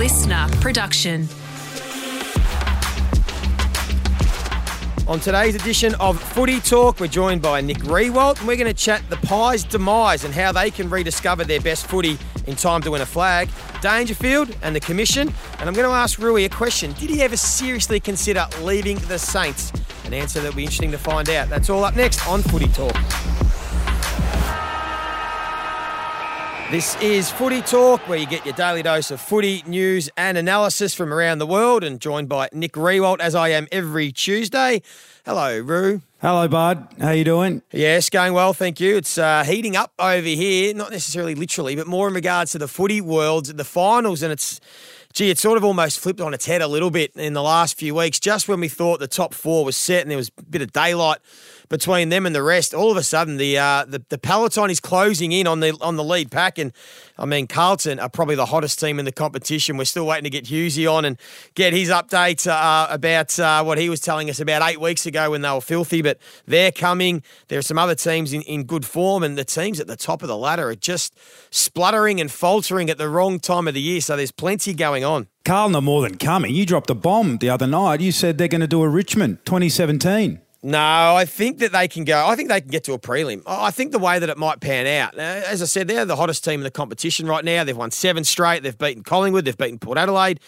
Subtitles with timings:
[0.00, 1.28] listener production.
[5.06, 8.72] On today's edition of Footy Talk, we're joined by Nick Riewoldt, and we're going to
[8.72, 12.16] chat the Pies' demise and how they can rediscover their best footy
[12.46, 13.50] in time to win a flag,
[13.82, 15.28] Dangerfield and the Commission.
[15.58, 16.94] And I'm going to ask Rooey a question.
[16.94, 19.70] Did he ever seriously consider leaving the Saints?
[20.06, 21.50] An answer that'll be interesting to find out.
[21.50, 22.96] That's all up next on Footy Talk.
[26.70, 30.94] This is Footy Talk, where you get your daily dose of footy news and analysis
[30.94, 34.80] from around the world, and joined by Nick Riewoldt, as I am every Tuesday.
[35.26, 36.00] Hello, Roo.
[36.20, 36.86] Hello, Bud.
[37.00, 37.62] How you doing?
[37.72, 38.96] Yes, going well, thank you.
[38.98, 42.68] It's uh, heating up over here, not necessarily literally, but more in regards to the
[42.68, 44.60] footy world, the finals, and it's
[45.12, 47.76] gee, it sort of almost flipped on its head a little bit in the last
[47.76, 48.20] few weeks.
[48.20, 50.72] Just when we thought the top four was set and there was a bit of
[50.72, 51.18] daylight
[51.70, 54.80] between them and the rest, all of a sudden the uh, the, the peloton is
[54.80, 56.58] closing in on the on the lead pack.
[56.58, 56.72] And
[57.16, 59.76] I mean, Carlton are probably the hottest team in the competition.
[59.76, 61.18] We're still waiting to get Hughesy on and
[61.54, 65.30] get his update uh, about uh, what he was telling us about eight weeks ago
[65.30, 66.02] when they were filthy.
[66.02, 67.22] But they're coming.
[67.48, 70.22] There are some other teams in, in good form, and the teams at the top
[70.22, 71.16] of the ladder are just
[71.50, 74.00] spluttering and faltering at the wrong time of the year.
[74.00, 75.28] So there's plenty going on.
[75.44, 76.52] Carlton are more than coming.
[76.52, 78.00] You dropped a bomb the other night.
[78.00, 80.40] You said they're going to do a Richmond 2017.
[80.62, 82.26] No, I think that they can go.
[82.26, 83.42] I think they can get to a prelim.
[83.46, 86.44] I think the way that it might pan out, as I said, they're the hottest
[86.44, 87.64] team in the competition right now.
[87.64, 88.62] They've won seven straight.
[88.62, 89.46] They've beaten Collingwood.
[89.46, 90.38] They've beaten Port Adelaide.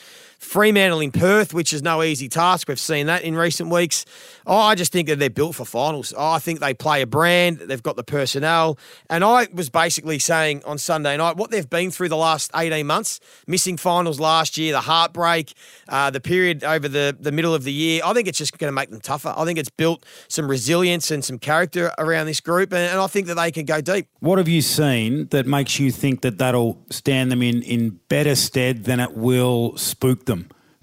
[0.43, 2.69] Fremantle in Perth, which is no easy task.
[2.69, 4.05] We've seen that in recent weeks.
[4.45, 6.13] Oh, I just think that they're built for finals.
[6.15, 7.59] Oh, I think they play a brand.
[7.59, 8.77] They've got the personnel.
[9.09, 12.87] And I was basically saying on Sunday night what they've been through the last 18
[12.87, 15.55] months, missing finals last year, the heartbreak,
[15.89, 18.03] uh, the period over the, the middle of the year.
[18.05, 19.33] I think it's just going to make them tougher.
[19.35, 22.73] I think it's built some resilience and some character around this group.
[22.73, 24.09] And, and I think that they can go deep.
[24.19, 28.35] What have you seen that makes you think that that'll stand them in, in better
[28.35, 30.32] stead than it will spook them?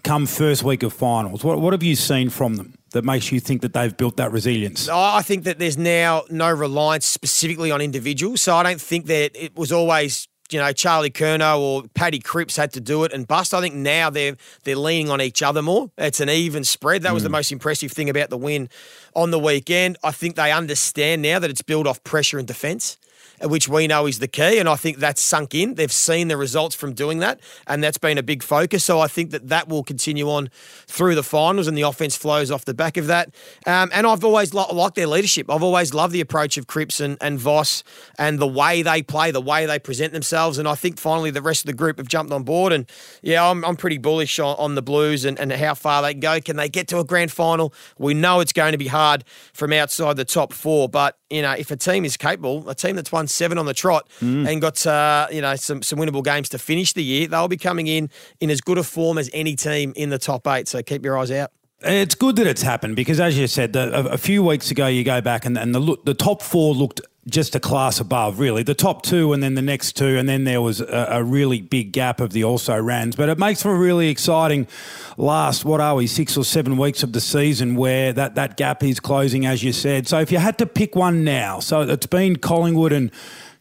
[0.04, 1.44] Come first week of finals?
[1.44, 2.74] What, what have you seen from them?
[2.92, 4.90] that makes you think that they've built that resilience?
[4.90, 8.42] I think that there's now no reliance specifically on individuals.
[8.42, 12.56] So I don't think that it was always you know Charlie Curnow or Paddy Cripps
[12.58, 13.54] had to do it and bust.
[13.54, 15.92] I think now they're they're leaning on each other more.
[15.98, 17.04] It's an even spread.
[17.04, 17.28] That was mm.
[17.28, 18.70] the most impressive thing about the win
[19.16, 19.98] on the weekend.
[20.04, 22.98] I think they understand now that it's built off pressure and defence
[23.44, 24.60] which we know is the key.
[24.60, 25.76] And I think that's sunk in.
[25.76, 28.84] They've seen the results from doing that, and that's been a big focus.
[28.84, 30.50] So I think that that will continue on
[30.88, 33.34] through the finals, and the offense flows off the back of that.
[33.66, 35.50] Um, and I've always lo- liked their leadership.
[35.50, 37.84] I've always loved the approach of Cripps and, and Voss
[38.18, 40.58] and the way they play, the way they present themselves.
[40.58, 42.74] And I think finally the rest of the group have jumped on board.
[42.74, 42.90] And
[43.22, 46.20] yeah, I'm, I'm pretty bullish on, on the Blues and, and how far they can
[46.20, 46.40] go.
[46.42, 47.74] Can they get to a grand final?
[47.98, 49.24] We know it's going to be hard
[49.54, 52.96] from outside the top four, but you know, if a team is capable, a team
[52.96, 54.48] that's won seven on the trot mm.
[54.48, 57.58] and got uh, you know some some winnable games to finish the year, they'll be
[57.58, 58.10] coming in
[58.40, 60.68] in as good a form as any team in the top eight.
[60.68, 61.52] So keep your eyes out.
[61.82, 64.88] It's good that it's happened because, as you said, the, a, a, few weeks ago,
[64.88, 68.64] you go back and, and the the top four looked just a class above, really.
[68.64, 71.62] The top two and then the next two, and then there was a, a, really
[71.62, 73.16] big gap of the also rans.
[73.16, 74.68] But it makes for a really exciting
[75.18, 78.84] last, what are we, six or seven weeks of the season where that, that gap
[78.84, 80.08] is closing, as you said.
[80.08, 83.12] So if you had to pick one now, so it's been Collingwood and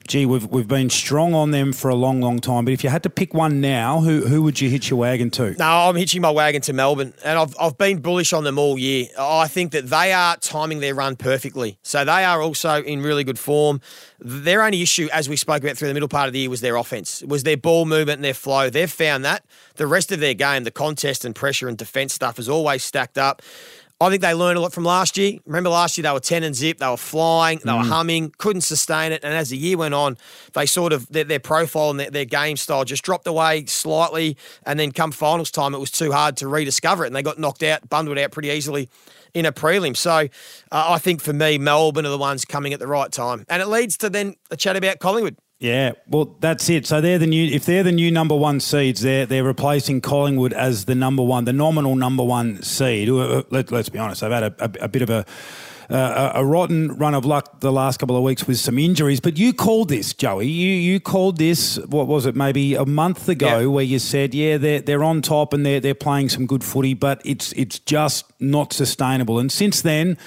[0.09, 2.65] gee, we've we've been strong on them for a long, long time.
[2.65, 5.31] But if you had to pick one now, who who would you hitch your wagon
[5.33, 5.53] to?
[5.53, 8.79] No, I'm hitching my wagon to Melbourne, and I've I've been bullish on them all
[8.79, 9.07] year.
[9.19, 11.79] I think that they are timing their run perfectly.
[11.83, 13.81] So they are also in really good form.
[14.19, 16.61] Their only issue, as we spoke about through the middle part of the year, was
[16.61, 18.71] their offense, was their ball movement and their flow.
[18.71, 19.45] They've found that
[19.77, 23.19] the rest of their game, the contest and pressure and defence stuff, is always stacked
[23.19, 23.43] up.
[24.01, 25.39] I think they learned a lot from last year.
[25.45, 27.79] Remember last year they were 10 and zip, they were flying, they mm.
[27.79, 29.25] were humming, couldn't sustain it.
[29.25, 30.17] And as the year went on,
[30.53, 34.37] they sort of, their, their profile and their, their, game style just dropped away slightly.
[34.65, 37.09] And then come finals time, it was too hard to rediscover it.
[37.09, 38.89] And they got knocked out, bundled out pretty easily
[39.35, 39.97] in a prelim.
[39.97, 40.27] So uh,
[40.71, 43.45] I think for me, Melbourne are the ones coming at the right time.
[43.49, 45.37] And it leads to then a chat about Collingwood.
[45.61, 46.87] Yeah, well, that's it.
[46.87, 47.45] So they're the new.
[47.45, 51.47] If they're the new number one seeds, they're they're replacing Collingwood as the number one,
[51.47, 53.09] the nominal number one seed.
[53.09, 55.27] Let, us be honest, they've had a, a, a bit of a,
[55.91, 59.21] Uh, a, a rotten run of luck the last couple of weeks with some injuries.
[59.21, 60.47] But you called this, Joey.
[60.47, 61.79] You you called this.
[61.87, 62.37] What was it?
[62.37, 63.67] Maybe a month ago, yeah.
[63.67, 66.93] where you said, yeah, they're they're on top and they're they're playing some good footy,
[66.93, 69.39] but it's it's just not sustainable.
[69.39, 70.19] And since then.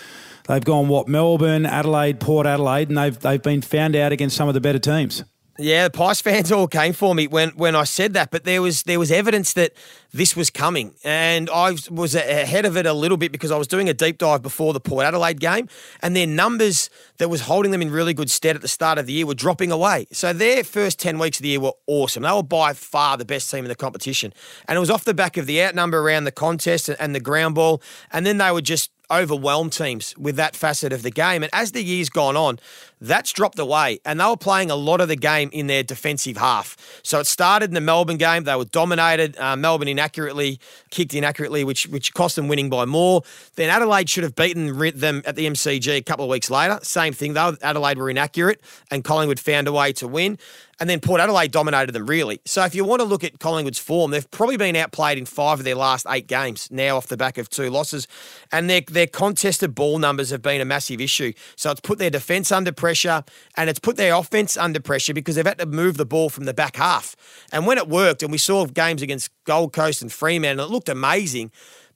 [0.48, 4.48] They've gone what Melbourne, Adelaide, Port Adelaide, and they've they've been found out against some
[4.48, 5.24] of the better teams.
[5.62, 8.63] Yeah, the Pies fans all came for me when, when I said that, but there
[8.63, 9.74] was there was evidence that
[10.12, 13.68] this was coming, and I was ahead of it a little bit because I was
[13.68, 15.69] doing a deep dive before the Port Adelaide game,
[16.02, 19.06] and their numbers that was holding them in really good stead at the start of
[19.06, 20.08] the year were dropping away.
[20.12, 22.24] So their first ten weeks of the year were awesome.
[22.24, 24.34] They were by far the best team in the competition,
[24.68, 27.54] and it was off the back of the outnumber around the contest and the ground
[27.54, 31.44] ball, and then they were just overwhelm teams with that facet of the game.
[31.44, 32.60] And as the year's gone on,
[33.00, 34.00] that's dropped away.
[34.06, 36.78] And they were playing a lot of the game in their defensive half.
[37.04, 38.44] So it started in the Melbourne game.
[38.44, 39.38] They were dominated.
[39.38, 40.60] Uh, Melbourne inaccurately
[40.92, 43.24] kicked inaccurately, which which cost them winning by more.
[43.56, 46.80] Then Adelaide should have beaten them at the MCG a couple of weeks later.
[46.84, 47.58] Same thing though.
[47.62, 48.62] Adelaide were inaccurate,
[48.92, 50.38] and Collingwood found a way to win.
[50.81, 52.42] And then Port Adelaide dominated them really.
[52.44, 55.60] So if you want to look at Collingwood's form, they've probably been outplayed in five
[55.60, 58.07] of their last eight games now off the back of two losses.
[58.51, 61.33] And their, their contested ball numbers have been a massive issue.
[61.56, 63.24] So it's put their defence under pressure
[63.56, 66.45] and it's put their offence under pressure because they've had to move the ball from
[66.45, 67.16] the back half.
[67.51, 70.89] And when it worked, and we saw games against Gold Coast and Fremantle, it looked
[70.89, 71.51] amazing.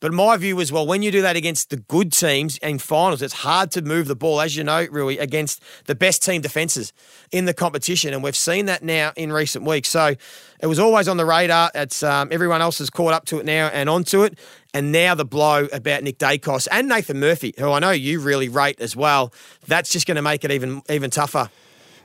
[0.05, 3.23] But my view was, well, when you do that against the good teams in finals,
[3.23, 6.93] it's hard to move the ball, as you know, Rooey, against the best team defences
[7.31, 8.13] in the competition.
[8.13, 9.89] And we've seen that now in recent weeks.
[9.89, 10.13] So
[10.59, 11.71] it was always on the radar.
[11.73, 14.37] It's um, everyone else has caught up to it now and onto it.
[14.75, 18.47] And now the blow about Nick Daicos and Nathan Murphy, who I know you really
[18.47, 19.33] rate as well.
[19.65, 21.49] That's just going to make it even even tougher.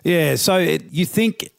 [0.04, 0.36] Yeah.
[0.36, 1.50] So it, you think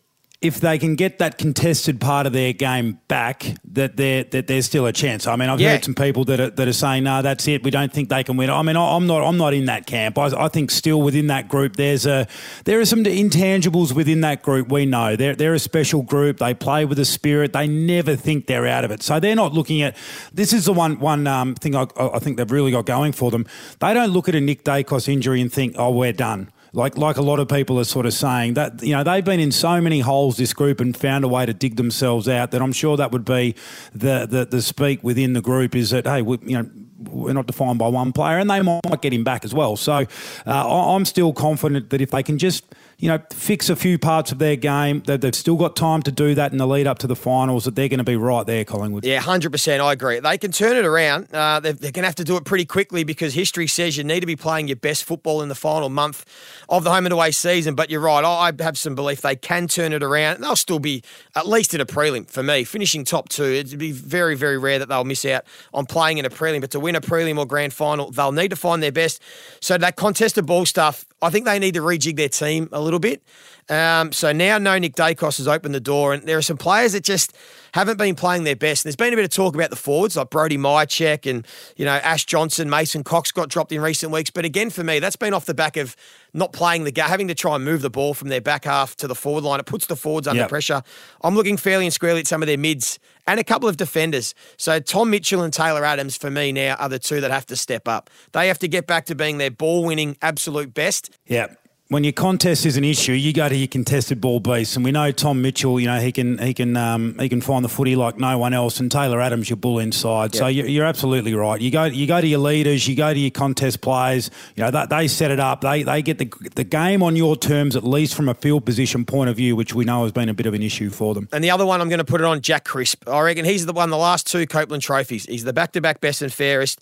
[0.41, 4.65] if they can get that contested part of their game back, that there that there's
[4.65, 5.27] still a chance.
[5.27, 5.73] I mean, I've yeah.
[5.73, 7.63] heard some people that are, that are saying, "No, that's it.
[7.63, 10.17] We don't think they can win." I mean, I'm not I'm not in that camp.
[10.17, 12.27] I, I think still within that group, there's a
[12.65, 14.71] there are some intangibles within that group.
[14.71, 16.39] We know they're they're a special group.
[16.39, 17.53] They play with a spirit.
[17.53, 19.03] They never think they're out of it.
[19.03, 19.95] So they're not looking at.
[20.33, 23.29] This is the one one um, thing I, I think they've really got going for
[23.29, 23.45] them.
[23.79, 27.17] They don't look at a Nick Daicos injury and think, "Oh, we're done." Like like
[27.17, 29.81] a lot of people are sort of saying that you know they've been in so
[29.81, 32.97] many holes this group and found a way to dig themselves out that I'm sure
[32.97, 33.55] that would be
[33.93, 36.69] the the, the speak within the group is that hey we, you know
[37.09, 39.75] we're not defined by one player and they might get him back as well.
[39.75, 40.05] So
[40.45, 42.63] uh, I'm still confident that if they can just
[43.01, 45.01] you know, fix a few parts of their game.
[45.01, 47.65] They've still got time to do that in the lead up to the finals.
[47.65, 49.03] That they're going to be right there, Collingwood.
[49.03, 49.81] Yeah, hundred percent.
[49.81, 50.19] I agree.
[50.19, 51.33] They can turn it around.
[51.33, 54.03] Uh, they're, they're going to have to do it pretty quickly because history says you
[54.03, 56.25] need to be playing your best football in the final month
[56.69, 57.73] of the home and away season.
[57.73, 58.23] But you're right.
[58.23, 60.41] I have some belief they can turn it around.
[60.41, 61.01] They'll still be
[61.35, 63.45] at least in a prelim for me, finishing top two.
[63.45, 66.61] It'd be very, very rare that they'll miss out on playing in a prelim.
[66.61, 69.23] But to win a prelim or grand final, they'll need to find their best.
[69.59, 72.90] So that contested ball stuff I think they need to rejig their team a little
[72.99, 73.23] bit.
[73.69, 76.91] Um, so now no Nick Daicos has opened the door, and there are some players
[76.93, 77.35] that just
[77.73, 78.83] haven't been playing their best.
[78.83, 81.47] And there's been a bit of talk about the forwards like Brody Mihocek and
[81.77, 84.29] you know Ash Johnson, Mason Cox got dropped in recent weeks.
[84.29, 85.95] But again, for me, that's been off the back of
[86.33, 88.95] not playing the game, having to try and move the ball from their back half
[88.97, 89.59] to the forward line.
[89.59, 90.49] It puts the forwards under yep.
[90.49, 90.83] pressure.
[91.21, 94.33] I'm looking fairly and squarely at some of their mids and a couple of defenders.
[94.57, 97.55] So Tom Mitchell and Taylor Adams for me now are the two that have to
[97.55, 98.09] step up.
[98.33, 101.17] They have to get back to being their ball winning absolute best.
[101.25, 101.47] Yeah
[101.91, 104.93] when your contest is an issue, you go to your contested ball beast, and we
[104.93, 105.77] know Tom Mitchell.
[105.77, 108.53] You know he can he can um, he can find the footy like no one
[108.53, 110.33] else, and Taylor Adams your bull inside.
[110.33, 110.39] Yep.
[110.39, 111.59] So you're, you're, absolutely right.
[111.59, 114.31] You go you go to your leaders, you go to your contest players.
[114.55, 115.59] You know that they set it up.
[115.59, 119.03] They they get the the game on your terms at least from a field position
[119.03, 121.27] point of view, which we know has been a bit of an issue for them.
[121.33, 123.05] And the other one I'm going to put it on Jack Crisp.
[123.05, 125.25] I reckon he's the one the last two Copeland trophies.
[125.25, 126.79] He's the back to back best and fairest.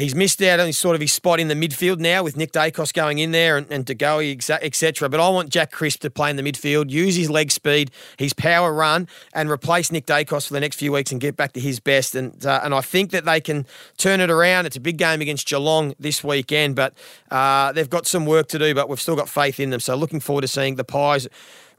[0.00, 2.92] He's missed out on sort of his spot in the midfield now with Nick Daicos
[2.92, 4.32] going in there and, and Goey,
[4.62, 5.08] etc.
[5.10, 8.32] But I want Jack Crisp to play in the midfield, use his leg speed, his
[8.32, 11.60] power run, and replace Nick Daicos for the next few weeks and get back to
[11.60, 12.14] his best.
[12.14, 13.66] And uh, and I think that they can
[13.98, 14.64] turn it around.
[14.64, 16.94] It's a big game against Geelong this weekend, but
[17.30, 19.80] uh, they've got some work to do, but we've still got faith in them.
[19.80, 21.28] So looking forward to seeing the Pies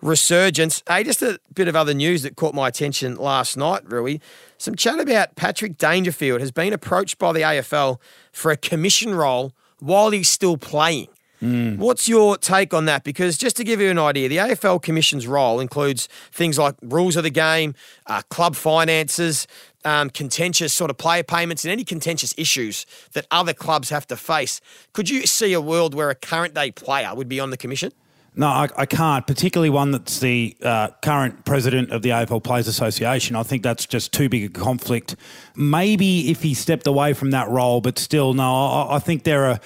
[0.01, 0.83] resurgence.
[0.87, 4.19] Hey, just a bit of other news that caught my attention last night, Rooey.
[4.61, 7.99] Some chat about Patrick Dangerfield has been approached by the AFL
[8.31, 11.07] for a commission role while he's still playing.
[11.41, 11.79] Mm.
[11.79, 13.03] What's your take on that?
[13.03, 17.15] Because just to give you an idea, the AFL Commission's role includes things like rules
[17.15, 17.73] of the game,
[18.05, 19.47] uh, club finances,
[19.83, 24.15] um, contentious sort of player payments, and any contentious issues that other clubs have to
[24.15, 24.61] face.
[24.93, 27.93] Could you see a world where a current day player would be on the commission?
[28.33, 32.69] No, I, I, can't, particularly one that's the uh, current president of the AFL Players
[32.69, 33.35] Association.
[33.35, 35.17] I think that's just too big a conflict.
[35.55, 39.47] Maybe if he stepped away from that role, but still, no, I, I think there
[39.47, 39.59] are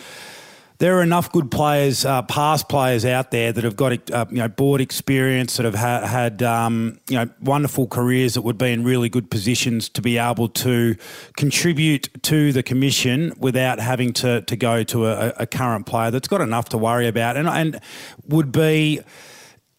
[0.78, 4.38] there are enough good players, uh, past players out there that have got uh, you
[4.38, 8.72] know board experience, that have ha- had um, you know wonderful careers that would be
[8.72, 10.96] in really good positions to be able to
[11.38, 16.28] contribute to the commission without having to to go to a, a current player that's
[16.28, 17.80] got enough to worry about, and and
[18.28, 19.00] would be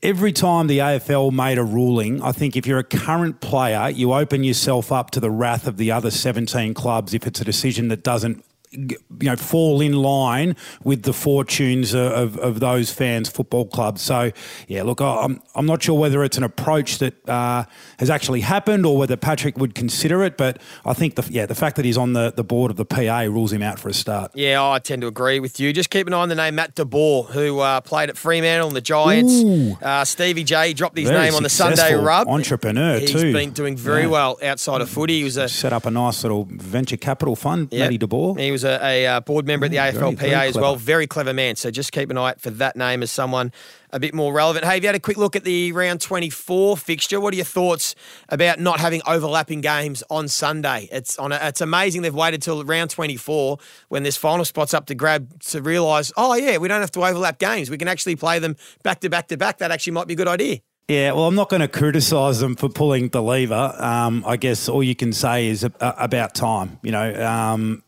[0.03, 4.13] every time the AFL made a ruling, I think if you're a current player, you
[4.13, 7.89] open yourself up to the wrath of the other 17 clubs if it's a decision
[7.89, 13.67] that doesn't you know fall in line with the fortunes of, of those fans football
[13.67, 14.03] clubs.
[14.03, 14.33] So
[14.69, 17.65] yeah look I'm, I'm not sure whether it's an approach that uh,
[17.99, 21.55] has actually happened or whether Patrick would consider it but I think the yeah the
[21.55, 23.95] fact that he's on the, the board of the PA rules him out for a
[23.95, 24.33] start.
[24.35, 25.73] Yeah I tend to agree with you.
[25.73, 28.77] Just keep an eye on the name Matt DeBoer who uh, played at Fremantle and
[28.77, 29.43] the Giants.
[29.83, 32.29] Uh, Stevie J dropped his very name on the Sunday rub.
[32.29, 33.19] entrepreneur he's too.
[33.19, 34.09] he's been doing very yeah.
[34.09, 35.19] well outside of footy.
[35.19, 37.81] He was a set up a nice little venture capital fund yep.
[37.81, 40.77] Matty DeBoer was a, a uh, board member at the AFLPA very, very as well.
[40.77, 41.57] Very clever man.
[41.57, 43.53] So just keep an eye out for that name as someone
[43.91, 44.65] a bit more relevant.
[44.65, 47.21] Hey, have you had a quick look at the round 24 fixture?
[47.21, 47.95] What are your thoughts
[48.31, 50.89] about not having overlapping games on Sunday?
[50.91, 51.33] It's on.
[51.33, 53.59] A, it's amazing they've waited till round 24
[53.89, 57.05] when this final spots up to grab to realise, oh yeah, we don't have to
[57.05, 57.69] overlap games.
[57.69, 59.59] We can actually play them back to back to back.
[59.59, 60.61] That actually might be a good idea.
[60.89, 63.75] Yeah, well, I'm not going to criticise them for pulling the lever.
[63.77, 66.79] Um, I guess all you can say is about time.
[66.83, 67.83] You know, um,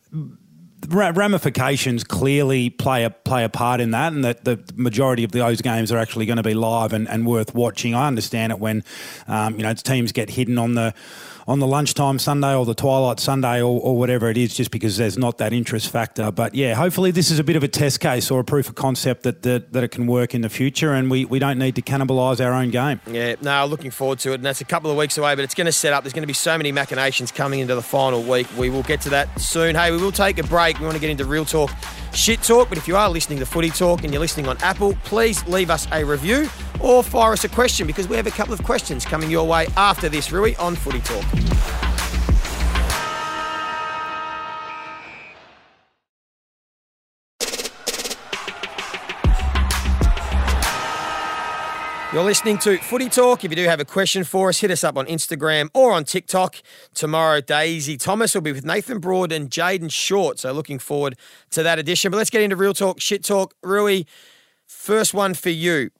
[0.86, 5.60] ramifications clearly play a play a part in that, and that the majority of those
[5.60, 7.94] games are actually going to be live and, and worth watching.
[7.94, 8.84] I understand it when
[9.26, 10.94] um, you know teams get hidden on the
[11.48, 14.98] on the lunchtime Sunday or the twilight Sunday or, or, whatever it is, just because
[14.98, 16.30] there's not that interest factor.
[16.30, 18.74] But yeah, hopefully this is a bit of a test case or a proof of
[18.74, 21.74] concept that that, that it can work in the future, and we, we don't need
[21.76, 23.00] to cannibalise our own game.
[23.10, 25.54] Yeah, no, looking forward to it, and that's a couple of weeks away, but it's
[25.54, 26.04] going to set up.
[26.04, 28.46] There's going to be so many machinations coming into the final week.
[28.58, 29.74] We will get to that soon.
[29.74, 30.78] Hey, we will take a break.
[30.78, 31.70] We want to get into real talk
[32.12, 32.68] shit talk.
[32.68, 35.70] But if you are listening to Footy Talk and you're listening on Apple, please leave
[35.70, 36.48] us a review
[36.80, 39.66] or fire us a question because we have a couple of questions coming your way
[39.76, 41.24] after this, Rooey, on Footy Talk.
[52.10, 53.44] You're listening to Footy Talk.
[53.44, 56.04] If you do have a question for us, hit us up on Instagram or on
[56.04, 56.56] TikTok.
[56.94, 60.38] Tomorrow, Daisy Thomas will be with Nathan Broad and Jayden Short.
[60.38, 61.18] So looking forward
[61.50, 62.10] to that edition.
[62.10, 63.54] But let's get into real talk, shit talk.
[63.62, 64.06] Rooey,
[64.66, 65.90] first one for you.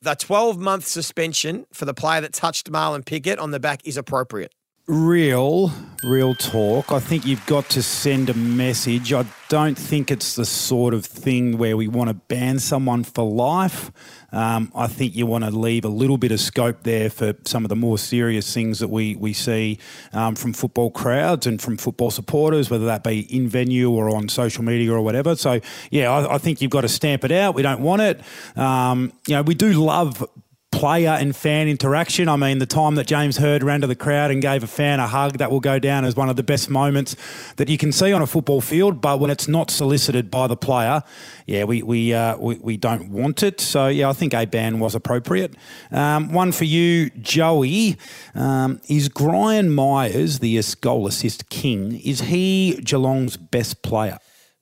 [0.00, 3.96] The 12 month suspension for the player that touched Marlon Pickett on the back is
[3.96, 4.52] appropriate
[4.88, 5.70] real,
[6.02, 6.90] real talk.
[6.92, 9.12] I think you've got to send a message.
[9.12, 13.30] I don't think it's the sort of thing where we want to ban someone for
[13.30, 13.92] life.
[14.32, 17.66] Um, I think you want to leave a little bit of scope there for some
[17.66, 19.78] of the more serious things that we, we see
[20.14, 24.28] um, from football crowds and from football supporters, whether that be in venue or on
[24.30, 25.36] social media or whatever.
[25.36, 27.54] So, yeah, I, I think you've got to stamp it out.
[27.54, 28.20] We don't want it.
[28.56, 30.26] Um, you know, we do love
[30.70, 32.28] player and fan interaction.
[32.28, 35.00] I mean, the time that James Hird ran to the crowd and gave a fan
[35.00, 37.16] a hug, that will go down as one of the best moments
[37.56, 39.00] that you can see on a football field.
[39.00, 41.02] But when it's not solicited by the player,
[41.46, 43.60] yeah, we we uh, we, we, don't want it.
[43.60, 45.54] So yeah, I think a ban was appropriate.
[45.90, 47.96] Um, one for you, Joey.
[48.34, 52.00] Um, is Gryan Miers the goal assist king?
[52.00, 54.18] Is he Geelong's best player?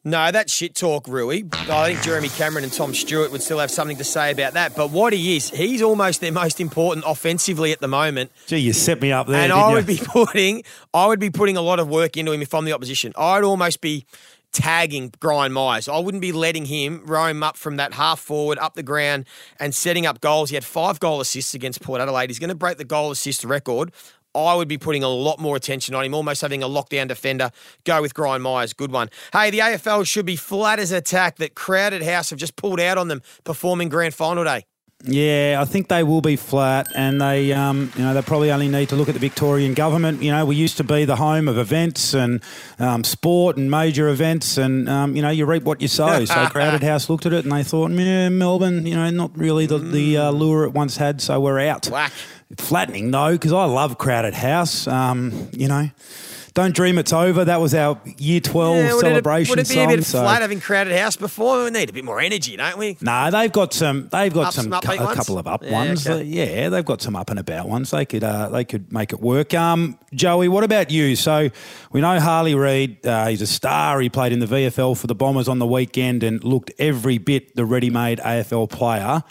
[0.06, 1.52] No, that's shit talk, Rooey.
[1.68, 4.76] I think Jeremy Cameron and Tom Stewart would still have something to say about that.
[4.76, 8.30] But what he is, he's almost their most important offensively at the moment.
[8.46, 9.42] Gee, you set me up there.
[9.42, 10.62] And I would be putting,
[10.94, 13.14] I would be putting a lot of work into him if I'm the opposition.
[13.18, 14.06] I'd almost be
[14.52, 15.88] tagging Gryan Miers.
[15.88, 19.26] I wouldn't be letting him roam up from that half forward up the ground
[19.58, 20.50] and setting up goals.
[20.50, 22.30] He had five goal assists against Port Adelaide.
[22.30, 23.92] He's going to break the goal assist record.
[24.44, 27.50] I would be putting a lot more attention on him, almost having a lockdown defender.
[27.84, 28.72] Go with Gryan Miers.
[28.72, 29.08] Good one.
[29.32, 32.98] Hey, the AFL should be flat as attack that crowded house have just pulled out
[32.98, 34.66] on them performing grand final day.
[35.04, 38.68] Yeah, I think they will be flat, and they, um, you know, they probably only
[38.68, 40.22] need to look at the Victorian government.
[40.22, 42.42] You know, we used to be the home of events and
[42.78, 46.06] um, sport and major events, and um, you know, you reap what you sow.
[46.26, 49.66] So Crowded House looked at it and they thought, yeah, Melbourne, you know, not really
[49.66, 51.88] the, the uh, lure it once had, so we're out.
[51.88, 52.12] Whack.
[52.56, 54.86] Flattening though, because I love Crowded House.
[54.86, 55.90] Um, you know.
[56.56, 57.44] Don't Dream It's Over.
[57.44, 60.22] That was our Year 12 yeah, celebration it, would it be song, a bit so.
[60.22, 61.64] flat having Crowded House before?
[61.64, 62.96] We need a bit more energy, don't we?
[63.02, 64.08] No, nah, they've got some.
[64.10, 66.08] They've got some, some a couple of up yeah, ones.
[66.08, 66.24] Okay.
[66.24, 67.90] Yeah, they've got some up and about ones.
[67.90, 69.52] They could uh, they could make it work.
[69.52, 71.14] Um, Joey, what about you?
[71.14, 71.50] So
[71.92, 73.06] we know Harley Reid.
[73.06, 74.00] Uh, he's a star.
[74.00, 77.54] He played in the VFL for the Bombers on the weekend and looked every bit
[77.54, 79.22] the ready-made AFL player.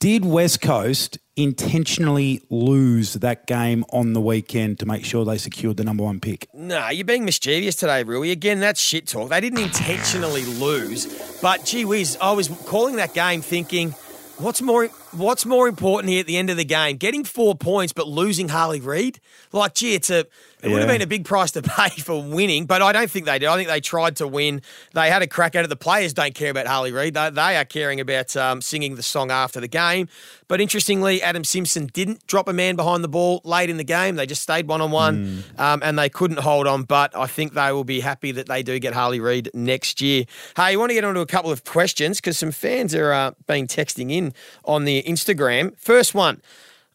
[0.00, 5.76] Did West Coast intentionally lose that game on the weekend to make sure they secured
[5.76, 6.48] the number one pick?
[6.52, 8.32] Nah, you're being mischievous today, Rooey.
[8.32, 9.30] Again, that's shit talk.
[9.30, 11.06] They didn't intentionally lose,
[11.40, 13.92] but gee whiz, I was calling that game thinking,
[14.38, 16.96] what's more what's more important here at the end of the game?
[16.96, 19.20] Getting four points but losing Harley Reid?
[19.52, 20.26] Like, gee, it's a
[20.62, 23.26] it would have been a big price to pay for winning, but I don't think
[23.26, 23.48] they did.
[23.48, 24.60] I think they tried to win.
[24.92, 25.68] They had a crack at it.
[25.68, 27.14] The players don't care about Harley Reid.
[27.14, 30.08] They, they are caring about um, singing the song after the game.
[30.48, 34.16] But interestingly, Adam Simpson didn't drop a man behind the ball late in the game.
[34.16, 36.84] They just stayed one on one and they couldn't hold on.
[36.84, 40.24] But I think they will be happy that they do get Harley Reid next year.
[40.56, 43.12] Hey, you want to get on to a couple of questions because some fans are
[43.12, 44.32] uh, being texting in
[44.64, 45.78] on the Instagram.
[45.78, 46.42] First one.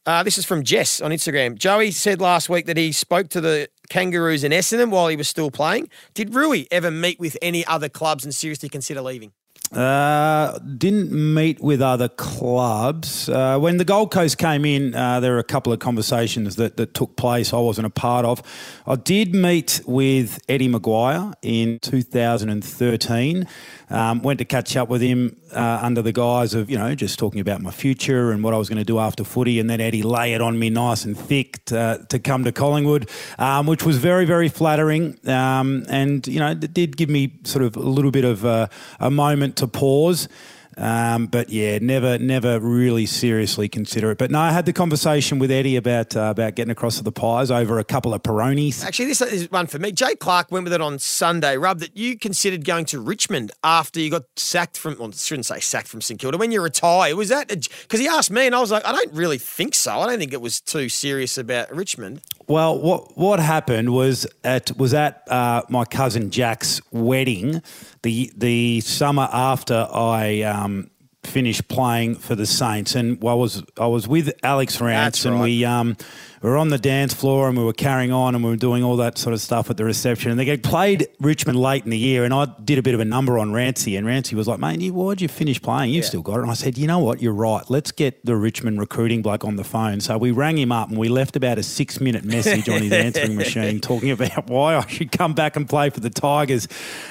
[0.06, 1.56] Uh, this is from Jess on Instagram.
[1.56, 5.30] Joey said last week that he spoke to the Kangaroos in Essendon while he was
[5.30, 5.90] still playing.
[6.14, 9.32] Did Rooey ever meet with any other clubs and seriously consider leaving?
[9.74, 13.28] Uh, didn't meet with other clubs.
[13.28, 16.78] Uh, when the Gold Coast came in, uh, there were a couple of conversations that,
[16.78, 18.44] that took place I wasn't a part of.
[18.86, 23.48] I did meet with Eddie McGuire in 2013.
[23.90, 27.20] Um, went to catch up with him uh, under the guise of, you know, just
[27.20, 29.60] talking about my future and what I was going to do after footy.
[29.60, 33.10] And then Eddie lay it on me nice and thick to, to come to Collingwood,
[33.38, 35.20] um, which was very, very flattering.
[35.28, 38.70] Um, and, you know, it did give me sort of a little bit of a
[39.12, 40.28] moment to pause.
[40.78, 44.18] Um, but yeah, never, never really seriously consider it.
[44.18, 47.12] But no, I had the conversation with Eddie about uh, about getting across to the
[47.12, 48.84] Pies over a couple of Peronis.
[48.84, 49.92] Actually, this is one for me.
[49.92, 51.58] Jay Clark went with it on Sunday.
[51.58, 54.98] Rub that you considered going to Richmond after you got sacked from.
[54.98, 57.16] Well, I shouldn't say sacked from St Kilda when you retire.
[57.16, 60.00] Was that because he asked me and I was like, I don't really think so.
[60.00, 62.22] I don't think it was too serious about Richmond.
[62.48, 67.62] Well, what what happened was at was at uh, my cousin Jack's wedding,
[68.02, 70.90] the the summer after I um,
[71.24, 75.64] finished playing for the Saints, and I was I was with Alex Rance, and we
[75.64, 75.96] um,
[76.44, 78.84] we were on the dance floor and we were carrying on and we were doing
[78.84, 80.30] all that sort of stuff at the reception.
[80.30, 83.06] And they played Richmond late in the year, and I did a bit of a
[83.06, 85.92] number on Rancy, and Rancy was like, "Mate, you, why'd you finish playing?
[85.94, 86.10] You've Yeah.
[86.10, 87.22] still got it." And I said, "You know what?
[87.22, 87.64] You're right.
[87.70, 90.98] Let's get the Richmond recruiting bloke on the phone." So we rang him up and
[90.98, 94.86] we left about a six minute message on his answering machine talking about why I
[94.88, 96.68] should come back and play for the Tigers,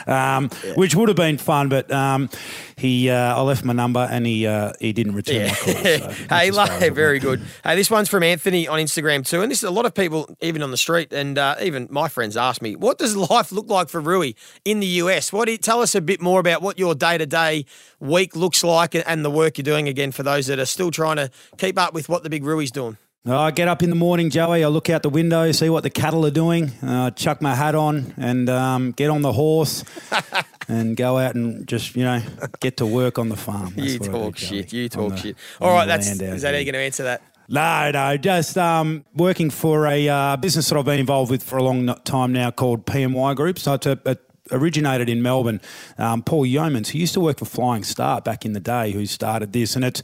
[0.07, 1.71] um, which would have been fun.
[1.71, 2.29] But um,
[2.77, 5.73] he, uh, I left my number and he uh, he didn't return my call.
[5.73, 7.41] So hey, that's as far as lo- it very good.
[7.65, 10.35] Hey, this one's from Anthony on Instagram too, and this is a lot of people,
[10.41, 13.69] even on the street, and uh, even my friends ask me, "What does life look
[13.69, 16.63] like for Rooey in the US?" What do you, tell us a bit more about
[16.63, 17.67] what your day to day
[18.01, 20.91] week looks like and, and the work you're doing again for those that are still
[20.91, 22.97] trying to keep up with what the big Rooey's doing.
[23.25, 24.65] I get up in the morning, Joey.
[24.65, 26.71] I look out the window, see what the cattle are doing.
[26.83, 29.85] Uh, chuck my hat on and um, get on the horse
[30.69, 32.21] and go out and just you know
[32.59, 33.75] get to work on the farm.
[33.77, 34.73] That's you I do, talk shit.
[34.73, 35.37] You talk shit.
[35.61, 37.23] All right, that's is that how you're going to answer that?
[37.49, 41.59] No, no, just um, working for a uh, business that I've been involved with for
[41.59, 43.59] a long time now called PMY Group.
[43.59, 44.17] So a, a
[44.51, 45.61] originated in Melbourne.
[45.99, 49.07] Um, Paul Yeomans, who used to work for Flying Start back in the day, who
[49.07, 50.03] started this, and it's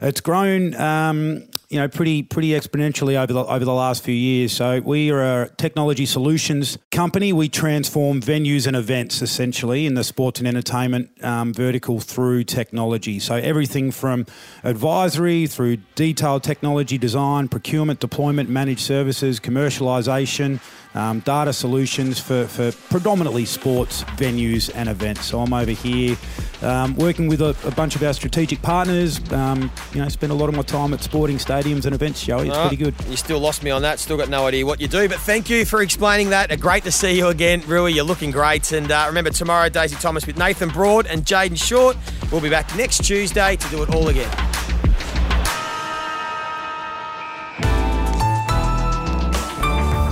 [0.00, 4.52] it's grown, um, you know, pretty pretty exponentially over the over the last few years.
[4.52, 7.32] So we are a technology solutions company.
[7.32, 13.18] We transform venues and events essentially in the sports and entertainment um, vertical through technology.
[13.18, 14.26] So everything from
[14.62, 20.60] advisory through detailed technology design, procurement, deployment, managed services, commercialization,
[20.96, 25.26] um, data solutions for, for predominantly sports venues and events.
[25.26, 26.16] So I'm over here
[26.62, 29.20] um, working with a, a bunch of our strategic partners.
[29.32, 32.48] Um, you know, spend a lot of my time at sporting stadiums and events, Joey.
[32.48, 32.94] It's All pretty good.
[33.08, 33.98] You still lost me on that.
[33.98, 35.08] Still got no idea what you do.
[35.08, 36.50] But thank you for explaining that.
[36.50, 37.94] Uh, Great to see you again, Rooey.
[37.94, 38.72] You're looking great.
[38.72, 41.96] And uh, remember, tomorrow, Daisy Thomas with Nathan Broad and Jayden Short.
[42.30, 44.30] We'll be back next Tuesday to do it all again.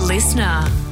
[0.01, 0.84] Listener.